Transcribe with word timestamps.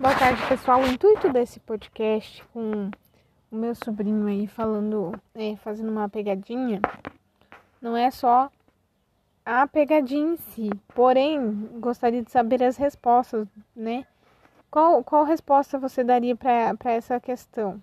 Boa 0.00 0.18
tarde, 0.18 0.40
pessoal. 0.48 0.80
O 0.80 0.86
intuito 0.86 1.30
desse 1.30 1.60
podcast 1.60 2.42
com 2.52 2.90
o 3.50 3.56
meu 3.56 3.74
sobrinho 3.74 4.26
aí 4.26 4.46
falando, 4.46 5.12
é, 5.34 5.54
fazendo 5.56 5.90
uma 5.90 6.08
pegadinha, 6.08 6.80
não 7.80 7.96
é 7.96 8.10
só 8.10 8.50
a 9.44 9.66
pegadinha 9.66 10.32
em 10.32 10.36
si. 10.36 10.70
Porém, 10.94 11.68
gostaria 11.78 12.22
de 12.22 12.30
saber 12.30 12.64
as 12.64 12.76
respostas, 12.76 13.46
né? 13.76 14.06
Qual, 14.70 15.04
qual 15.04 15.24
resposta 15.24 15.78
você 15.78 16.02
daria 16.02 16.34
para 16.34 16.90
essa 16.90 17.20
questão 17.20 17.80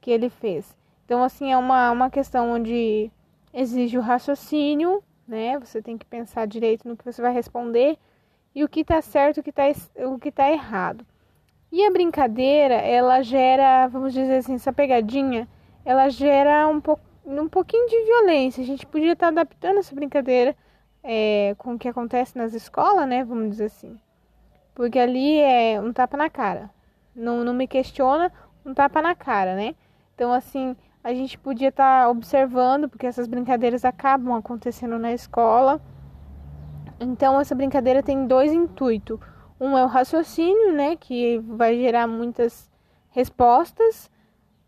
que 0.00 0.10
ele 0.10 0.28
fez? 0.28 0.76
Então, 1.06 1.24
assim, 1.24 1.50
é 1.50 1.56
uma, 1.56 1.90
uma 1.90 2.10
questão 2.10 2.52
onde 2.52 3.10
exige 3.52 3.96
o 3.96 4.02
raciocínio, 4.02 5.02
né? 5.26 5.58
Você 5.58 5.80
tem 5.80 5.96
que 5.96 6.06
pensar 6.06 6.46
direito 6.46 6.86
no 6.86 6.96
que 6.96 7.04
você 7.04 7.22
vai 7.22 7.32
responder 7.32 7.98
e 8.54 8.62
o 8.62 8.68
que 8.68 8.80
está 8.80 9.00
certo 9.00 9.38
e 9.38 9.40
o 9.40 9.42
que 9.42 9.50
está 9.50 9.64
o 10.06 10.18
que 10.18 10.30
tá 10.30 10.50
errado. 10.52 11.04
E 11.70 11.84
a 11.84 11.90
brincadeira, 11.90 12.74
ela 12.74 13.22
gera, 13.22 13.86
vamos 13.88 14.14
dizer 14.14 14.38
assim, 14.38 14.54
essa 14.54 14.72
pegadinha, 14.72 15.46
ela 15.84 16.08
gera 16.08 16.66
um, 16.66 16.80
po 16.80 16.98
um 17.26 17.48
pouquinho 17.48 17.86
de 17.88 18.04
violência. 18.04 18.62
A 18.62 18.66
gente 18.66 18.86
podia 18.86 19.12
estar 19.12 19.28
adaptando 19.28 19.78
essa 19.78 19.94
brincadeira 19.94 20.56
é, 21.02 21.54
com 21.58 21.74
o 21.74 21.78
que 21.78 21.88
acontece 21.88 22.38
nas 22.38 22.54
escolas, 22.54 23.06
né? 23.06 23.22
Vamos 23.22 23.50
dizer 23.50 23.66
assim. 23.66 23.98
Porque 24.74 24.98
ali 24.98 25.40
é 25.40 25.78
um 25.80 25.92
tapa 25.92 26.16
na 26.16 26.30
cara. 26.30 26.70
Não, 27.14 27.44
não 27.44 27.52
me 27.52 27.66
questiona, 27.66 28.32
um 28.64 28.72
tapa 28.72 29.02
na 29.02 29.14
cara, 29.14 29.54
né? 29.54 29.74
Então, 30.14 30.32
assim, 30.32 30.74
a 31.04 31.12
gente 31.12 31.38
podia 31.38 31.68
estar 31.68 32.08
observando, 32.08 32.88
porque 32.88 33.06
essas 33.06 33.26
brincadeiras 33.26 33.84
acabam 33.84 34.34
acontecendo 34.34 34.98
na 34.98 35.12
escola. 35.12 35.80
Então, 36.98 37.40
essa 37.40 37.54
brincadeira 37.54 38.02
tem 38.02 38.26
dois 38.26 38.52
intuitos 38.52 39.20
um 39.60 39.76
é 39.76 39.84
o 39.84 39.88
raciocínio, 39.88 40.72
né, 40.72 40.96
que 40.96 41.38
vai 41.38 41.76
gerar 41.76 42.06
muitas 42.06 42.70
respostas 43.10 44.10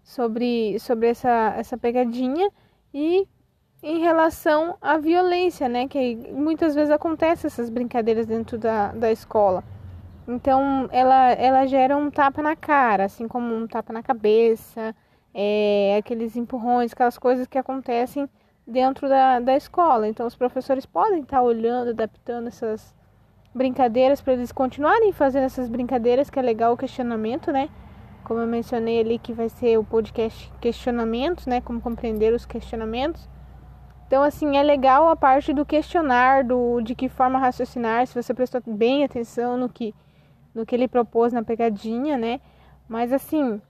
sobre, 0.02 0.78
sobre 0.80 1.08
essa, 1.08 1.54
essa 1.56 1.78
pegadinha 1.78 2.50
e 2.92 3.26
em 3.82 4.00
relação 4.00 4.76
à 4.80 4.98
violência, 4.98 5.68
né, 5.68 5.88
que 5.88 6.16
muitas 6.32 6.74
vezes 6.74 6.90
acontece 6.90 7.46
essas 7.46 7.70
brincadeiras 7.70 8.26
dentro 8.26 8.58
da, 8.58 8.92
da 8.92 9.10
escola. 9.10 9.64
Então, 10.28 10.88
ela, 10.92 11.32
ela 11.32 11.66
gera 11.66 11.96
um 11.96 12.10
tapa 12.10 12.42
na 12.42 12.54
cara, 12.54 13.04
assim 13.04 13.26
como 13.26 13.54
um 13.54 13.66
tapa 13.66 13.92
na 13.92 14.02
cabeça, 14.02 14.94
é, 15.34 15.96
aqueles 15.98 16.36
empurrões, 16.36 16.92
aquelas 16.92 17.18
coisas 17.18 17.46
que 17.46 17.58
acontecem 17.58 18.28
dentro 18.66 19.08
da, 19.08 19.40
da 19.40 19.56
escola. 19.56 20.06
Então, 20.06 20.26
os 20.26 20.36
professores 20.36 20.86
podem 20.86 21.20
estar 21.22 21.42
olhando, 21.42 21.90
adaptando 21.90 22.48
essas, 22.48 22.94
brincadeiras 23.54 24.20
para 24.20 24.32
eles 24.34 24.52
continuarem 24.52 25.12
fazendo 25.12 25.44
essas 25.44 25.68
brincadeiras, 25.68 26.30
que 26.30 26.38
é 26.38 26.42
legal 26.42 26.74
o 26.74 26.76
questionamento, 26.76 27.50
né? 27.52 27.68
Como 28.24 28.40
eu 28.40 28.46
mencionei 28.46 29.00
ali 29.00 29.18
que 29.18 29.32
vai 29.32 29.48
ser 29.48 29.78
o 29.78 29.84
podcast 29.84 30.52
questionamentos, 30.60 31.46
né? 31.46 31.60
Como 31.60 31.80
compreender 31.80 32.32
os 32.32 32.46
questionamentos. 32.46 33.28
Então, 34.06 34.22
assim, 34.22 34.56
é 34.56 34.62
legal 34.62 35.08
a 35.08 35.16
parte 35.16 35.52
do 35.52 35.64
questionar, 35.64 36.44
do 36.44 36.80
de 36.80 36.94
que 36.94 37.08
forma 37.08 37.38
raciocinar, 37.38 38.06
se 38.06 38.20
você 38.20 38.34
prestou 38.34 38.60
bem 38.66 39.04
atenção 39.04 39.56
no 39.56 39.68
que 39.68 39.94
no 40.52 40.66
que 40.66 40.74
ele 40.74 40.88
propôs 40.88 41.32
na 41.32 41.42
pegadinha, 41.42 42.18
né? 42.18 42.40
Mas 42.88 43.12
assim, 43.12 43.60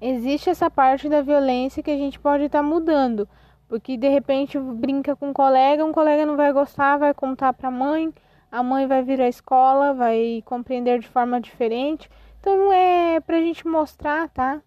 existe 0.00 0.48
essa 0.48 0.70
parte 0.70 1.08
da 1.08 1.20
violência 1.20 1.82
que 1.82 1.90
a 1.90 1.96
gente 1.96 2.18
pode 2.18 2.44
estar 2.44 2.60
tá 2.60 2.62
mudando, 2.62 3.28
porque 3.68 3.96
de 3.96 4.08
repente 4.08 4.58
brinca 4.58 5.14
com 5.14 5.28
um 5.28 5.32
colega, 5.32 5.84
um 5.84 5.92
colega 5.92 6.24
não 6.24 6.36
vai 6.36 6.52
gostar, 6.52 6.96
vai 6.96 7.12
contar 7.12 7.52
para 7.52 7.68
a 7.68 7.70
mãe, 7.70 8.12
a 8.56 8.62
mãe 8.62 8.86
vai 8.86 9.02
vir 9.02 9.20
à 9.20 9.28
escola, 9.28 9.92
vai 9.92 10.42
compreender 10.46 10.98
de 10.98 11.06
forma 11.08 11.38
diferente. 11.38 12.08
Então 12.40 12.56
não 12.56 12.72
é 12.72 13.20
pra 13.20 13.38
gente 13.38 13.66
mostrar, 13.66 14.30
tá? 14.30 14.62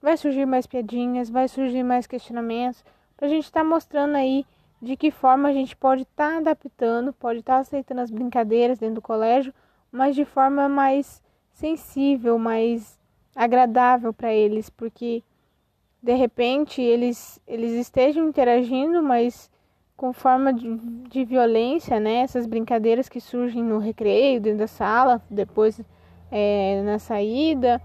Vai 0.00 0.16
surgir 0.16 0.46
mais 0.46 0.68
piadinhas, 0.68 1.28
vai 1.28 1.48
surgir 1.48 1.82
mais 1.82 2.06
questionamentos, 2.06 2.84
pra 3.16 3.26
gente 3.26 3.42
estar 3.42 3.62
tá 3.62 3.66
mostrando 3.66 4.14
aí 4.14 4.46
de 4.80 4.96
que 4.96 5.10
forma 5.10 5.48
a 5.48 5.52
gente 5.52 5.74
pode 5.74 6.02
estar 6.02 6.30
tá 6.30 6.36
adaptando, 6.36 7.12
pode 7.12 7.40
estar 7.40 7.54
tá 7.54 7.58
aceitando 7.58 8.02
as 8.02 8.10
brincadeiras 8.10 8.78
dentro 8.78 8.96
do 8.96 9.02
colégio, 9.02 9.52
mas 9.90 10.14
de 10.14 10.24
forma 10.24 10.68
mais 10.68 11.20
sensível, 11.50 12.38
mais 12.38 13.00
agradável 13.34 14.12
para 14.12 14.32
eles, 14.32 14.70
porque 14.70 15.24
de 16.00 16.14
repente 16.14 16.80
eles 16.80 17.40
eles 17.48 17.72
estejam 17.72 18.28
interagindo, 18.28 19.02
mas 19.02 19.50
com 20.04 20.12
forma 20.12 20.52
de, 20.52 20.76
de 21.08 21.24
violência, 21.24 21.98
né? 21.98 22.16
Essas 22.16 22.44
brincadeiras 22.44 23.08
que 23.08 23.18
surgem 23.18 23.62
no 23.62 23.78
recreio, 23.78 24.38
dentro 24.38 24.58
da 24.58 24.66
sala, 24.66 25.22
depois 25.30 25.80
é, 26.30 26.82
na 26.84 26.98
saída. 26.98 27.80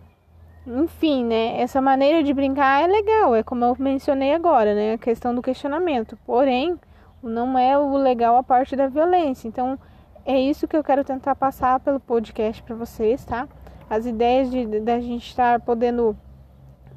Enfim, 0.67 1.23
né? 1.23 1.61
Essa 1.61 1.79
maneira 1.79 2.21
de 2.21 2.33
brincar 2.33 2.83
é 2.83 2.87
legal, 2.87 3.33
é 3.33 3.41
como 3.41 3.63
eu 3.63 3.73
mencionei 3.79 4.33
agora, 4.33 4.75
né? 4.75 4.95
A 4.95 4.97
questão 4.97 5.33
do 5.33 5.41
questionamento. 5.41 6.17
Porém, 6.25 6.77
não 7.23 7.57
é 7.57 7.77
o 7.77 7.95
legal 7.95 8.35
a 8.35 8.43
parte 8.43 8.75
da 8.75 8.89
violência. 8.89 9.47
Então, 9.47 9.79
é 10.25 10.37
isso 10.37 10.67
que 10.67 10.75
eu 10.75 10.83
quero 10.83 11.05
tentar 11.05 11.35
passar 11.37 11.79
pelo 11.79 12.01
podcast 12.01 12.61
para 12.63 12.75
vocês, 12.75 13.23
tá? 13.23 13.47
As 13.89 14.05
ideias 14.05 14.51
de 14.51 14.81
da 14.81 14.99
gente 14.99 15.25
estar 15.25 15.61
podendo 15.61 16.17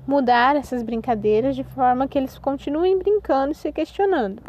mudar 0.04 0.56
essas 0.56 0.82
brincadeiras 0.82 1.54
de 1.54 1.62
forma 1.62 2.08
que 2.08 2.18
eles 2.18 2.36
continuem 2.38 2.98
brincando 2.98 3.52
e 3.52 3.54
se 3.54 3.70
questionando. 3.70 4.42